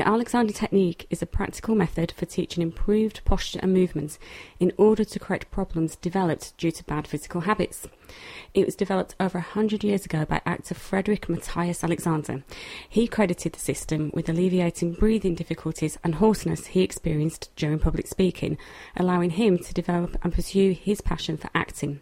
[0.00, 4.18] The Alexander Technique is a practical method for teaching improved posture and movements
[4.58, 7.86] in order to correct problems developed due to bad physical habits.
[8.54, 12.44] It was developed over a hundred years ago by actor Frederick Matthias Alexander.
[12.88, 18.56] He credited the system with alleviating breathing difficulties and hoarseness he experienced during public speaking,
[18.96, 22.00] allowing him to develop and pursue his passion for acting.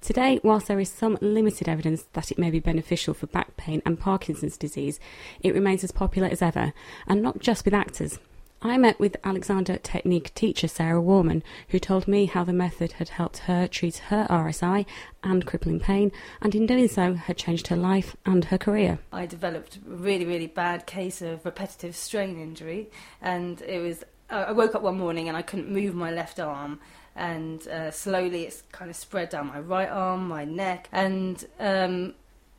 [0.00, 3.82] Today, whilst there is some limited evidence that it may be beneficial for back pain
[3.84, 4.98] and Parkinson's disease,
[5.40, 6.72] it remains as popular as ever,
[7.06, 8.18] and not just with actors.
[8.64, 13.08] I met with Alexander Technique teacher Sarah Warman, who told me how the method had
[13.08, 14.86] helped her treat her RSI
[15.24, 19.00] and crippling pain, and in doing so had changed her life and her career.
[19.12, 22.88] I developed a really, really bad case of repetitive strain injury,
[23.20, 24.04] and it was.
[24.30, 26.80] I woke up one morning and I couldn't move my left arm,
[27.14, 32.14] and uh, slowly it's kind of spread down my right arm, my neck, and um,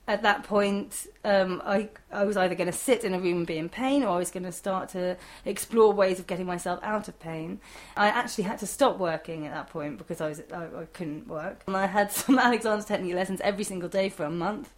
[0.07, 3.48] at that point, um, I I was either going to sit in a room and
[3.48, 6.80] be in pain, or I was going to start to explore ways of getting myself
[6.84, 7.59] out of pain.
[7.95, 11.28] I actually had to stop working at that point because I was I, I couldn't
[11.28, 14.73] work, and I had some Alexander technique lessons every single day for a month,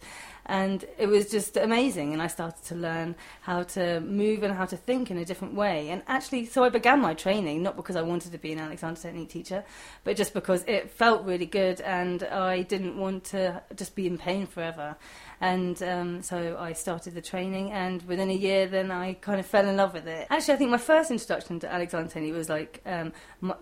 [0.46, 2.12] and it was just amazing.
[2.12, 5.54] And i started to learn how to move and how to think in a different
[5.54, 5.88] way.
[5.88, 9.00] And actually so i began my training not because i wanted to be an alexander
[9.00, 9.64] technique teacher
[10.04, 14.18] but just because it felt really good and i didn't want to just be in
[14.18, 14.96] pain forever
[15.40, 19.46] and um, so I started the training, and within a year, then I kind of
[19.46, 20.26] fell in love with it.
[20.30, 23.12] Actually, I think my first introduction to Alexander Technique was like um,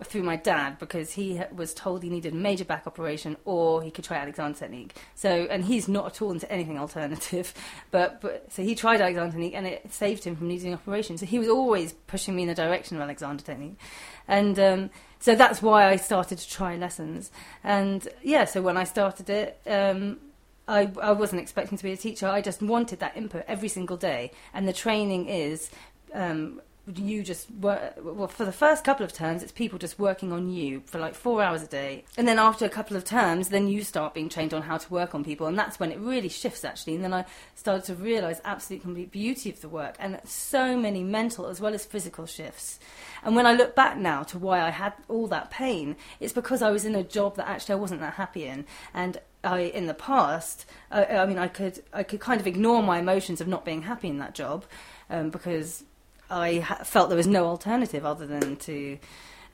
[0.03, 3.91] through my dad because he was told he needed a major back operation or he
[3.91, 4.95] could try Alexander Technique.
[5.15, 7.53] So, and he's not at all into anything alternative,
[7.91, 11.17] but, but so he tried Alexander Technique, and it saved him from needing an operation.
[11.17, 13.77] So he was always pushing me in the direction of Alexander Technique,
[14.27, 14.57] and.
[14.59, 17.31] Um, so that's why I started to try lessons.
[17.63, 20.19] And yeah, so when I started it, um,
[20.67, 22.27] I, I wasn't expecting to be a teacher.
[22.27, 24.31] I just wanted that input every single day.
[24.53, 25.69] And the training is
[26.13, 26.61] um,
[26.93, 30.49] you just work, well, for the first couple of terms, it's people just working on
[30.49, 32.03] you for like four hours a day.
[32.17, 34.93] And then after a couple of terms, then you start being trained on how to
[34.93, 35.47] work on people.
[35.47, 36.95] And that's when it really shifts, actually.
[36.95, 37.25] And then I
[37.55, 41.73] started to realize absolute complete beauty of the work and so many mental as well
[41.73, 42.79] as physical shifts.
[43.23, 46.61] And when I look back now to why I had all that pain, it's because
[46.61, 48.65] I was in a job that actually I wasn't that happy in.
[48.93, 52.81] And I, in the past, uh, I mean, I could, I could kind of ignore
[52.83, 54.65] my emotions of not being happy in that job
[55.09, 55.83] um, because
[56.29, 58.97] I ha- felt there was no alternative other than to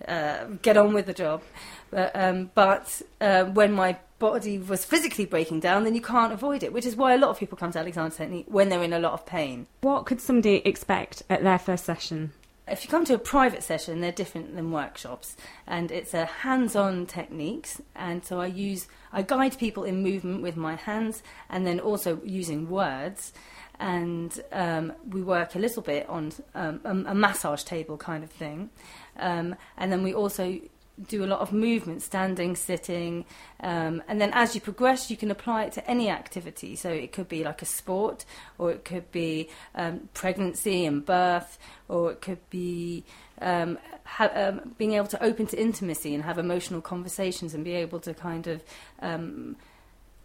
[0.07, 1.41] uh, get on with the job.
[1.89, 6.63] But, um, but uh, when my body was physically breaking down, then you can't avoid
[6.63, 8.93] it, which is why a lot of people come to Alexander Technique when they're in
[8.93, 9.67] a lot of pain.
[9.81, 12.31] What could somebody expect at their first session?
[12.71, 15.35] If you come to a private session, they're different than workshops,
[15.67, 17.81] and it's a hands-on techniques.
[17.95, 22.19] And so I use I guide people in movement with my hands, and then also
[22.23, 23.33] using words.
[23.79, 28.29] And um, we work a little bit on um, a, a, massage table kind of
[28.29, 28.69] thing,
[29.17, 30.59] um, and then we also
[31.07, 33.25] do a lot of movement, standing, sitting,
[33.61, 36.75] um, and then as you progress, you can apply it to any activity.
[36.75, 38.25] So it could be like a sport,
[38.57, 41.57] or it could be um, pregnancy and birth,
[41.87, 43.03] or it could be
[43.41, 47.73] um, ha- um, being able to open to intimacy and have emotional conversations and be
[47.73, 48.63] able to kind of
[49.01, 49.55] um,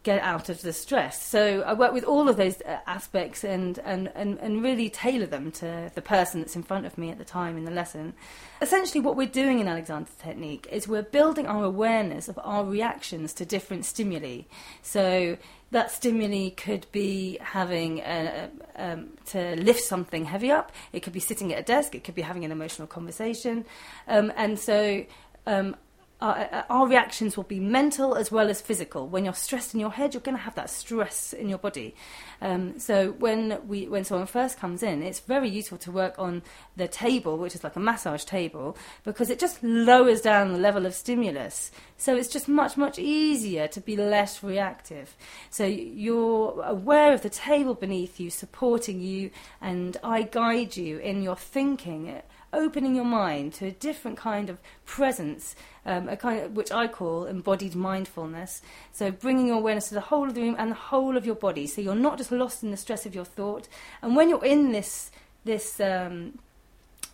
[0.07, 1.21] get out of the stress.
[1.21, 5.27] So I work with all of those uh, aspects and, and, and, and really tailor
[5.27, 8.15] them to the person that's in front of me at the time in the lesson.
[8.63, 13.33] Essentially, what we're doing in Alexander's technique is we're building our awareness of our reactions
[13.35, 14.43] to different stimuli.
[14.81, 15.39] So
[15.73, 20.71] that stimuli could be having a, um, to lift something heavy up.
[20.93, 21.97] It could be sitting at a desk.
[21.97, 23.65] It could be having an emotional conversation,
[24.07, 25.05] um, and so
[25.49, 25.75] um,
[26.21, 29.07] our, our, reactions will be mental as well as physical.
[29.07, 31.95] When you're stressed in your head, you're going to have that stress in your body.
[32.41, 36.43] Um, so when we when someone first comes in, it's very useful to work on
[36.75, 40.87] the table, which is like a massage table, because it just lowers down the level
[40.87, 41.71] of stimulus.
[41.99, 45.17] So it's just much much easier to be less reactive.
[45.51, 51.23] So you're aware of the table beneath you, supporting you, and I guide you in
[51.23, 52.23] your thinking
[52.57, 55.55] opening your mind to a different kind of presence,
[55.85, 58.63] um, a kind of, which I call embodied mindfulness.
[58.93, 61.35] So bringing your awareness to the whole of the room and the whole of your
[61.35, 63.69] body, so you're not just lost in the stress of your thought.
[64.03, 65.11] And when you're in this
[65.45, 66.39] this um,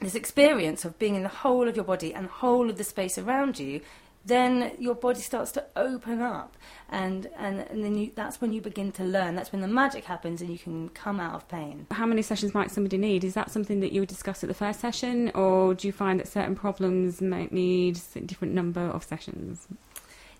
[0.00, 2.84] this experience of being in the whole of your body and the whole of the
[2.84, 3.80] space around you,
[4.24, 6.56] then your body starts to open up
[6.88, 9.34] and and, and then you, that's when you begin to learn.
[9.34, 11.86] That's when the magic happens and you can come out of pain.
[11.90, 13.24] How many sessions might somebody need?
[13.24, 16.20] Is that something that you would discuss at the first session or do you find
[16.20, 19.66] that certain problems might need a different number of sessions?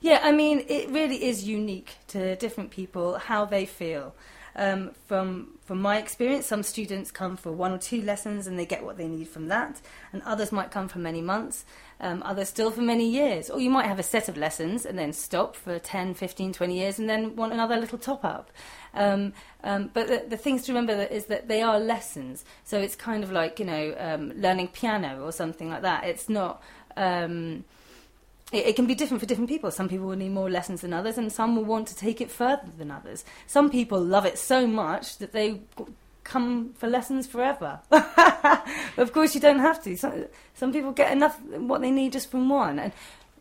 [0.00, 4.14] Yeah i mean it really is unique to different people how they feel.
[4.55, 8.67] Um, from from my experience, some students come for one or two lessons and they
[8.67, 9.81] get what they need from that,
[10.12, 11.64] and others might come for many months,
[12.03, 13.49] um, others still for many years.
[13.49, 16.77] Or you might have a set of lessons and then stop for 10, 15, 20
[16.77, 18.51] years and then want another little top up.
[18.93, 19.33] Um,
[19.65, 22.45] um, but the, the, things to remember is that they are lessons.
[22.65, 26.05] So it's kind of like, you know, um, learning piano or something like that.
[26.05, 26.63] It's not.
[26.97, 27.65] Um,
[28.53, 29.71] it, it, can be different for different people.
[29.71, 32.31] Some people will need more lessons than others, and some will want to take it
[32.31, 33.25] further than others.
[33.47, 35.63] Some people love it so much that they
[36.25, 37.81] come for lessons forever.
[38.97, 39.97] of course, you don't have to.
[39.97, 42.93] Some, some people get enough what they need just from one, and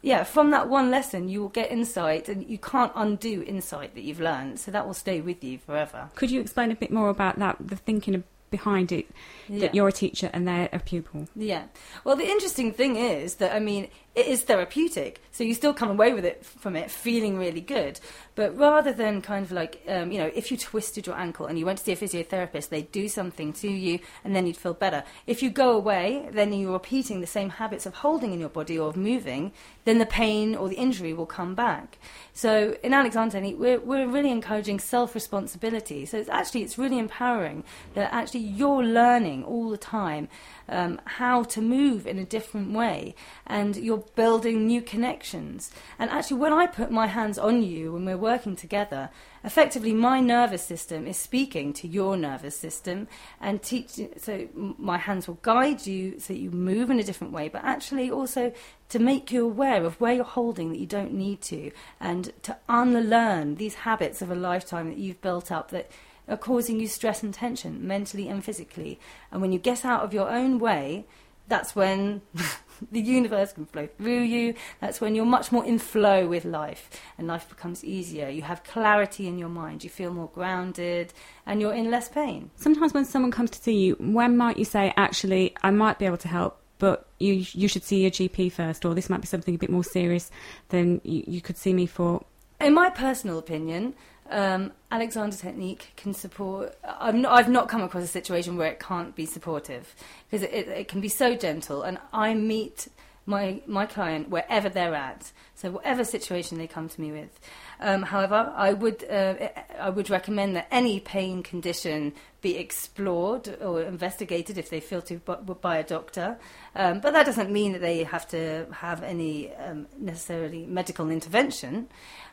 [0.02, 4.02] yeah, from that one lesson, you will get insight, and you can't undo insight that
[4.02, 4.60] you've learned.
[4.60, 6.10] So that will stay with you forever.
[6.16, 9.08] Could you explain a bit more about that, the thinking behind it,
[9.50, 9.70] that yeah.
[9.74, 11.28] you're a teacher and they're a pupil?
[11.36, 11.66] Yeah.
[12.04, 15.22] Well, the interesting thing is that I mean, it is therapeutic.
[15.32, 18.00] So you still come away with it from it feeling really good.
[18.36, 21.58] But rather than kind of like, um, you know, if you twisted your ankle and
[21.58, 24.74] you went to see a physiotherapist, they'd do something to you and then you'd feel
[24.74, 25.04] better.
[25.28, 28.78] If you go away, then you're repeating the same habits of holding in your body
[28.78, 29.54] or of moving,
[29.86, 31.98] then the pain or the injury will come back.
[32.34, 36.06] So in Alexander Technique, we're, we're really encouraging self-responsibility.
[36.06, 37.64] So it's actually, it's really empowering
[37.94, 40.28] that actually you're learning all the time
[40.72, 43.14] um, how to move in a different way
[43.46, 45.72] and you're building new connections.
[46.00, 49.10] And actually, when I put my hands on you when we're working together,
[49.44, 53.08] effectively my nervous system is speaking to your nervous system
[53.40, 54.00] and teach.
[54.18, 57.64] So my hands will guide you so that you move in a different way, but
[57.64, 58.54] actually also
[58.90, 62.58] to make you aware of where you're holding that you don't need to, and to
[62.68, 65.90] unlearn these habits of a lifetime that you've built up that
[66.28, 69.00] are causing you stress and tension mentally and physically.
[69.32, 71.06] And when you get out of your own way,
[71.48, 72.22] that's when
[72.92, 74.54] the universe can flow through you.
[74.80, 78.30] That's when you're much more in flow with life and life becomes easier.
[78.30, 81.14] You have clarity in your mind, you feel more grounded,
[81.46, 82.50] and you're in less pain.
[82.56, 86.06] Sometimes when someone comes to see you, when might you say, actually, I might be
[86.06, 86.58] able to help?
[86.80, 89.70] But you you should see your GP first, or this might be something a bit
[89.70, 90.32] more serious
[90.70, 92.26] than you, you could see me for.
[92.60, 93.94] In my personal opinion,
[94.32, 96.76] um, Alexander Technique can support.
[96.84, 99.94] i not, I've not come across a situation where it can't be supportive
[100.30, 102.88] because it, it, it, can be so gentle, and I meet
[103.26, 105.32] my my client wherever they're at.
[105.56, 107.40] So whatever situation they come to me with.
[107.80, 113.84] Um, however, I would uh, I would recommend that any pain condition be explored or
[113.84, 116.40] investigated if they feel to by a doctor.
[116.76, 121.88] Um, but that doesn't mean that they have to have any um, necessarily medical intervention.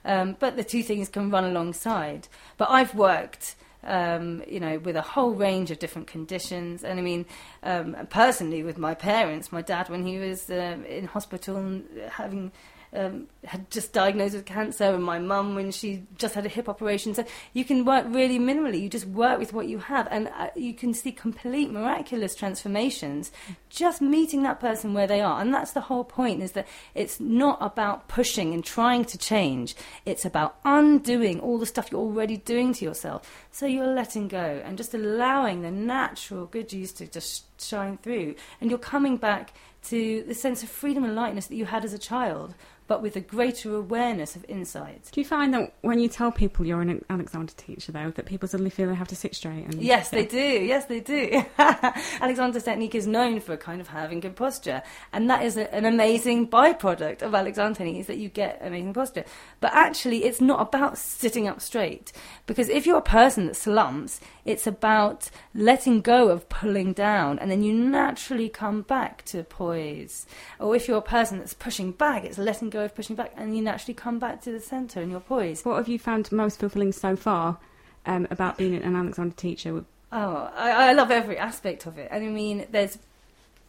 [0.04, 2.28] Um, but the two things can run alongside.
[2.56, 3.56] But I've worked.
[3.84, 6.82] Um, you know, with a whole range of different conditions.
[6.82, 7.26] And I mean,
[7.62, 11.80] um, personally, with my parents, my dad, when he was uh, in hospital
[12.10, 12.50] having
[12.92, 16.68] um, had just diagnosed with cancer, and my mum when she just had a hip
[16.68, 17.14] operation.
[17.14, 18.80] So you can work really minimally.
[18.80, 23.30] You just work with what you have, and uh, you can see complete miraculous transformations
[23.70, 25.40] just meeting that person where they are.
[25.40, 29.74] And that's the whole point: is that it's not about pushing and trying to change.
[30.04, 33.30] It's about undoing all the stuff you're already doing to yourself.
[33.50, 38.34] So you're letting go and just allowing the natural good juice to just shine through,
[38.60, 41.92] and you're coming back to the sense of freedom and lightness that you had as
[41.92, 42.54] a child
[42.88, 45.10] but with a greater awareness of insight.
[45.12, 48.48] Do you find that when you tell people you're an Alexander teacher, though, that people
[48.48, 49.66] suddenly feel they have to sit straight?
[49.66, 50.38] And, yes, they do.
[50.38, 51.44] Yes, they do.
[51.58, 54.82] Alexander's technique is known for kind of having good posture,
[55.12, 58.94] and that is a, an amazing byproduct of Alexander technique is that you get amazing
[58.94, 59.24] posture.
[59.60, 62.10] But actually, it's not about sitting up straight
[62.46, 67.47] because if you're a person that slumps, it's about letting go of pulling down, and
[67.50, 70.26] then you naturally come back to poise.
[70.58, 73.56] Or if you're a person that's pushing back, it's letting go of pushing back, and
[73.56, 75.64] you naturally come back to the centre and you're poised.
[75.64, 77.58] What have you found most fulfilling so far
[78.06, 79.84] um, about being an Alexander teacher?
[80.10, 82.08] Oh, I, I love every aspect of it.
[82.10, 82.98] And I mean, there's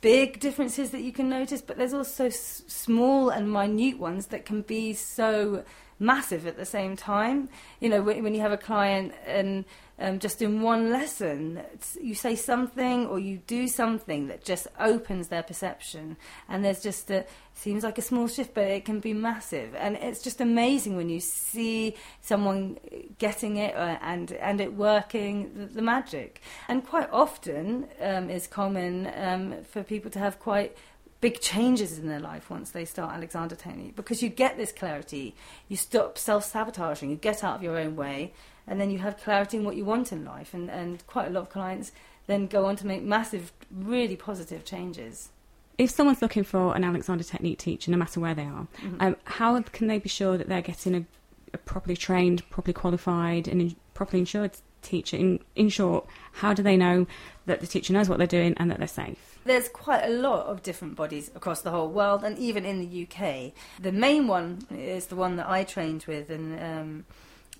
[0.01, 4.45] big differences that you can notice, but there's also s- small and minute ones that
[4.45, 5.63] can be so
[5.99, 7.49] massive at the same time.
[7.79, 9.65] You know, when, when you have a client and
[10.01, 11.61] um, just in one lesson,
[12.01, 16.15] you say something or you do something that just opens their perception,
[16.47, 19.97] and there's just a seems like a small shift, but it can be massive, and
[19.97, 22.77] it's just amazing when you see someone
[23.17, 28.47] getting it uh, and and it working, the, the magic, and quite often um, is
[28.47, 30.77] common um, for people to have quite
[31.21, 35.35] big changes in their life once they start Alexander Technique because you get this clarity,
[35.67, 38.33] you stop self sabotaging, you get out of your own way,
[38.67, 40.53] and then you have clarity in what you want in life.
[40.53, 41.91] And, and quite a lot of clients
[42.27, 45.29] then go on to make massive, really positive changes.
[45.77, 48.97] If someone's looking for an Alexander Technique teacher, no matter where they are, mm-hmm.
[48.99, 51.05] um, how can they be sure that they're getting a,
[51.53, 55.17] a properly trained, properly qualified, and in, properly insured teacher?
[55.17, 57.07] In, in short, how do they know
[57.45, 59.28] that the teacher knows what they're doing and that they're safe?
[59.45, 63.07] There's quite a lot of different bodies across the whole world and even in the
[63.07, 63.53] UK.
[63.81, 67.05] The main one is the one that I trained with, and um,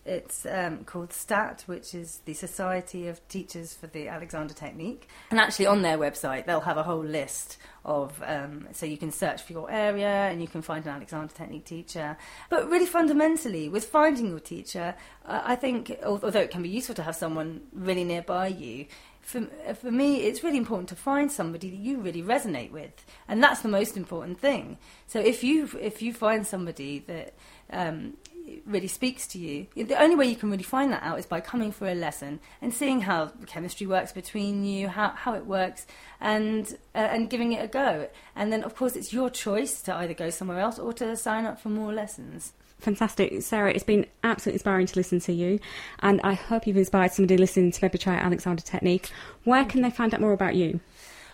[0.09, 5.07] it's um, called STAT, which is the Society of Teachers for the Alexander Technique.
[5.29, 9.11] And actually, on their website, they'll have a whole list of, um, so you can
[9.11, 12.17] search for your area and you can find an Alexander Technique teacher.
[12.49, 16.95] But really, fundamentally, with finding your teacher, uh, I think, although it can be useful
[16.95, 18.87] to have someone really nearby you,
[19.21, 19.41] for,
[19.75, 23.61] for me, it's really important to find somebody that you really resonate with, and that's
[23.61, 24.79] the most important thing.
[25.05, 27.35] So if you if you find somebody that
[27.71, 28.17] um,
[28.65, 29.67] really speaks to you.
[29.75, 32.39] The only way you can really find that out is by coming for a lesson
[32.61, 35.85] and seeing how chemistry works between you, how, how it works,
[36.21, 36.65] and
[36.95, 38.09] uh, and giving it a go.
[38.35, 41.45] And then, of course, it's your choice to either go somewhere else or to sign
[41.45, 42.53] up for more lessons.
[42.79, 43.41] Fantastic.
[43.41, 45.59] Sarah, it's been absolutely inspiring to listen to you,
[45.99, 49.09] and I hope you've inspired somebody listening to maybe try Alexander Technique.
[49.43, 50.79] Where can they find out more about you?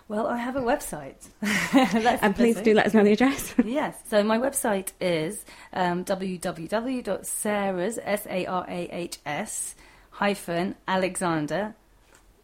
[0.08, 1.30] Well, I have a website.
[2.22, 3.56] and please do let us know the address.
[3.66, 3.98] yes.
[4.08, 5.44] So my website is
[5.74, 9.76] um, www.sarahs, S-A-R-A-H-S,
[10.12, 11.74] hyphen Alexander,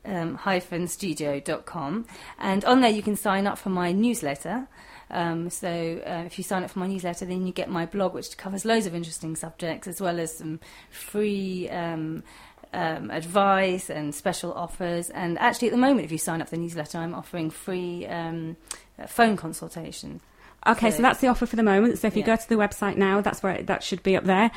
[0.03, 2.07] um, hyphen studio.com.
[2.39, 4.67] And on there you can sign up for my newsletter.
[5.11, 8.15] Um, so uh, if you sign up for my newsletter, then you get my blog,
[8.15, 12.23] which covers loads of interesting subjects, as well as some free um,
[12.73, 15.09] um, advice and special offers.
[15.09, 18.05] And actually, at the moment, if you sign up for the newsletter, I'm offering free
[18.07, 18.57] um,
[19.07, 20.21] phone consultation.
[20.67, 21.97] Okay, so, so, that's the offer for the moment.
[21.97, 22.27] So if you yeah.
[22.27, 24.51] go to the website now, that's where it, that should be up there.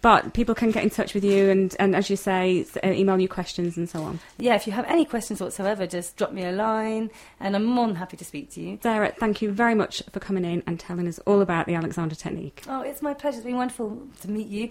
[0.00, 3.18] But people can get in touch with you and, and as you say, uh, email
[3.18, 4.20] you questions and so on.
[4.38, 7.10] Yeah, if you have any questions whatsoever, just drop me a line
[7.40, 8.78] and I'm more than happy to speak to you.
[8.82, 12.14] Sarah, thank you very much for coming in and telling us all about the Alexander
[12.14, 12.62] technique.
[12.68, 13.38] Oh, it's my pleasure.
[13.38, 14.66] It's been wonderful to meet you.